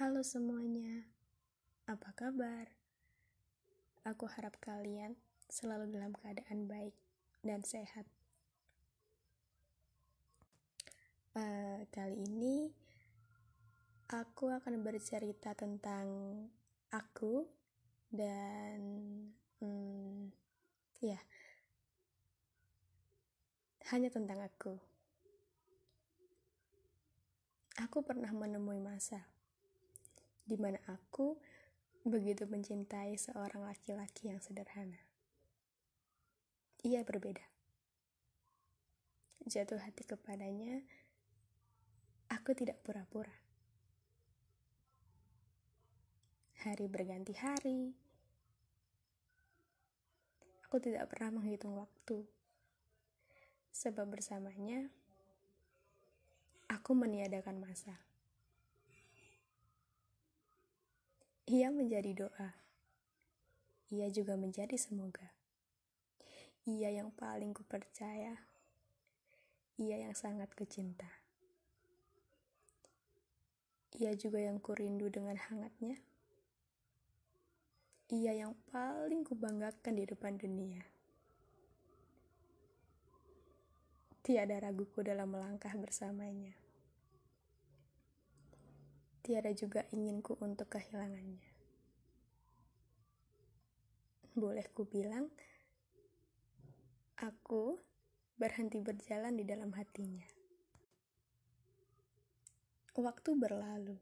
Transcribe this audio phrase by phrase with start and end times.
[0.00, 1.04] Halo semuanya,
[1.84, 2.64] apa kabar?
[4.08, 5.20] Aku harap kalian
[5.52, 6.96] selalu dalam keadaan baik
[7.44, 8.08] dan sehat.
[11.36, 12.72] Uh, kali ini
[14.08, 16.08] aku akan bercerita tentang
[16.88, 17.44] aku
[18.08, 18.80] dan
[19.60, 20.32] hmm,
[21.04, 21.20] ya
[23.92, 24.72] hanya tentang aku.
[27.76, 29.28] Aku pernah menemui masa
[30.42, 31.38] di mana aku
[32.02, 34.98] begitu mencintai seorang laki-laki yang sederhana.
[36.82, 37.46] Ia berbeda.
[39.46, 40.82] Jatuh hati kepadanya,
[42.30, 43.34] aku tidak pura-pura.
[46.62, 47.94] Hari berganti hari,
[50.66, 52.22] aku tidak pernah menghitung waktu,
[53.74, 54.90] sebab bersamanya
[56.70, 57.98] aku meniadakan masa.
[61.52, 62.56] Ia menjadi doa.
[63.92, 65.36] Ia juga menjadi semoga.
[66.64, 68.40] Ia yang paling kupercaya.
[69.76, 71.12] Ia yang sangat kucinta.
[74.00, 76.00] Ia juga yang kurindu dengan hangatnya.
[78.08, 80.80] Ia yang paling kubanggakan di depan dunia.
[84.24, 86.56] Tiada raguku dalam melangkah bersamanya
[89.22, 91.46] tiada juga inginku untuk kehilangannya.
[94.34, 95.30] Boleh ku bilang,
[97.22, 97.78] aku
[98.34, 100.26] berhenti berjalan di dalam hatinya.
[102.98, 103.96] Waktu berlalu,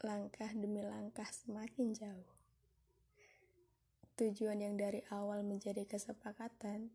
[0.00, 2.32] langkah demi langkah semakin jauh.
[4.16, 6.88] Tujuan yang dari awal menjadi kesepakatan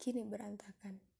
[0.00, 1.11] kini berantakan.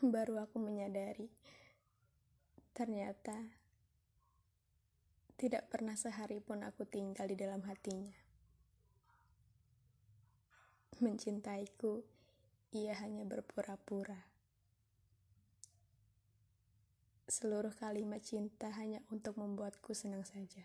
[0.14, 1.28] baru aku menyadari
[2.72, 3.36] ternyata
[5.36, 8.12] tidak pernah sehari pun aku tinggal di dalam hatinya.
[11.00, 12.04] Mencintaiku,
[12.76, 14.20] ia hanya berpura-pura.
[17.24, 20.60] Seluruh kalimat cinta hanya untuk membuatku senang saja.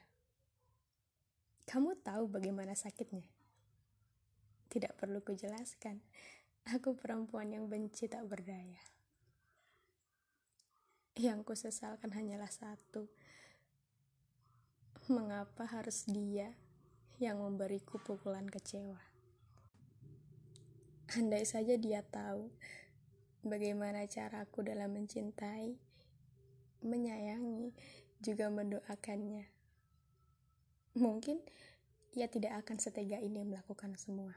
[1.72, 3.32] Kamu tahu bagaimana sakitnya?
[4.68, 6.04] Tidak perlu kujelaskan.
[6.68, 8.95] Aku perempuan yang benci tak berdaya.
[11.16, 13.08] Yang kusesalkan hanyalah satu.
[15.08, 16.52] Mengapa harus dia
[17.24, 19.00] yang memberiku pukulan kecewa?
[21.16, 22.52] Andai saja dia tahu
[23.48, 25.80] bagaimana caraku dalam mencintai,
[26.84, 27.72] menyayangi,
[28.20, 29.48] juga mendoakannya.
[31.00, 31.40] Mungkin
[32.12, 34.36] ia tidak akan setega ini melakukan semua.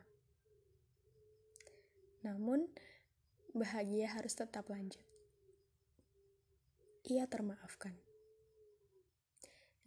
[2.23, 2.71] Namun,
[3.51, 5.18] bahagia harus tetap lanjut
[7.09, 7.97] ia termaafkan.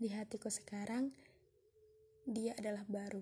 [0.01, 1.13] Di hatiku sekarang,
[2.25, 3.21] dia adalah baru.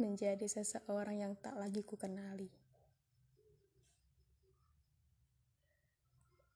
[0.00, 2.48] Menjadi seseorang yang tak lagi ku kenali.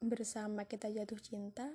[0.00, 1.68] Bersama kita jatuh cinta,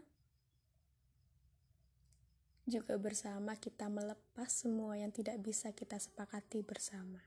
[2.66, 7.22] juga bersama kita melepas semua yang tidak bisa kita sepakati bersama.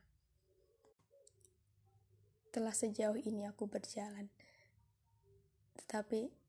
[2.50, 4.26] Telah sejauh ini aku berjalan,
[5.78, 6.39] tetapi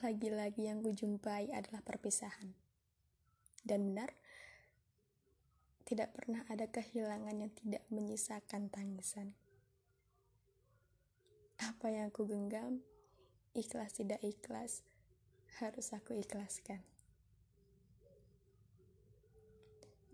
[0.00, 2.56] lagi-lagi yang kujumpai adalah perpisahan.
[3.60, 4.16] Dan benar,
[5.84, 9.36] tidak pernah ada kehilangan yang tidak menyisakan tangisan.
[11.60, 12.80] Apa yang aku genggam,
[13.52, 14.80] ikhlas tidak ikhlas,
[15.60, 16.80] harus aku ikhlaskan.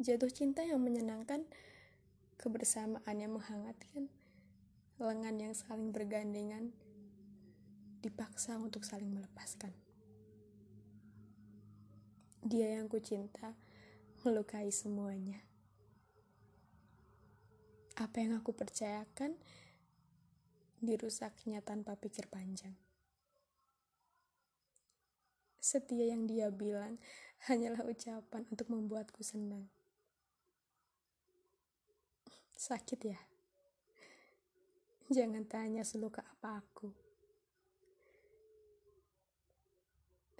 [0.02, 1.46] Jatuh cinta yang menyenangkan,
[2.38, 4.10] kebersamaan yang menghangatkan,
[4.98, 6.74] lengan yang saling bergandengan,
[7.98, 9.74] dipaksa untuk saling melepaskan.
[12.46, 13.58] Dia yang kucinta
[14.22, 15.42] melukai semuanya.
[17.98, 19.34] Apa yang aku percayakan
[20.78, 22.78] dirusaknya tanpa pikir panjang.
[25.58, 26.96] Setia yang dia bilang
[27.50, 29.66] hanyalah ucapan untuk membuatku senang.
[32.54, 33.18] Sakit ya?
[35.10, 37.07] Jangan tanya seluka apa aku.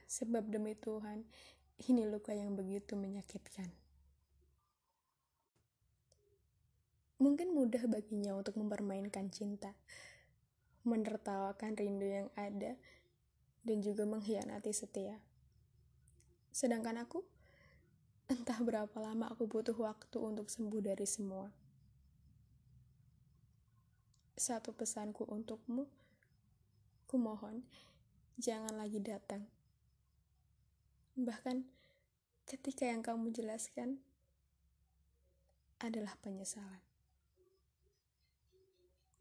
[0.08, 1.28] Sebab demi Tuhan,
[1.84, 3.68] ini luka yang begitu menyakitkan.
[7.20, 9.76] Mungkin mudah baginya untuk mempermainkan cinta,
[10.88, 12.78] menertawakan rindu yang ada,
[13.68, 15.20] dan juga mengkhianati setia.
[16.56, 17.20] Sedangkan aku,
[18.32, 21.52] entah berapa lama aku butuh waktu untuk sembuh dari semua.
[24.38, 25.84] Satu pesanku untukmu,
[27.10, 27.66] Kumohon,
[28.38, 29.57] jangan lagi datang.
[31.18, 31.66] Bahkan
[32.46, 33.98] ketika yang kamu jelaskan
[35.82, 36.78] adalah penyesalan.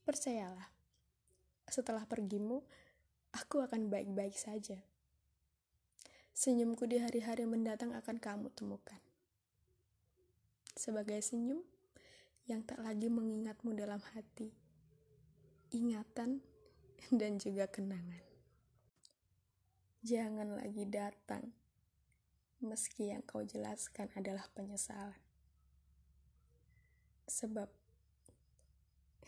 [0.05, 0.69] Percayalah,
[1.65, 2.61] setelah pergimu,
[3.33, 4.77] aku akan baik-baik saja.
[6.37, 9.01] Senyumku di hari-hari mendatang akan kamu temukan.
[10.77, 11.65] Sebagai senyum
[12.45, 14.53] yang tak lagi mengingatmu dalam hati,
[15.73, 16.45] ingatan,
[17.09, 18.21] dan juga kenangan.
[20.05, 21.51] Jangan lagi datang,
[22.57, 25.21] meski yang kau jelaskan adalah penyesalan.
[27.29, 27.69] Sebab,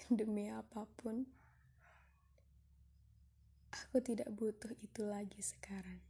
[0.10, 1.30] demi apa pun,
[3.70, 6.09] aku tidak butuh itu lagi sekarang.